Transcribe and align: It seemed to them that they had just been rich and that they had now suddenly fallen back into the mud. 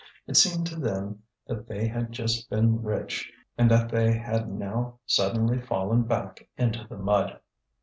It 0.25 0.35
seemed 0.35 0.65
to 0.65 0.79
them 0.79 1.21
that 1.45 1.67
they 1.67 1.87
had 1.87 2.11
just 2.11 2.49
been 2.49 2.81
rich 2.81 3.31
and 3.55 3.69
that 3.69 3.89
they 3.91 4.17
had 4.17 4.49
now 4.49 4.97
suddenly 5.05 5.61
fallen 5.61 6.05
back 6.05 6.49
into 6.57 6.87
the 6.87 6.97
mud. 6.97 7.39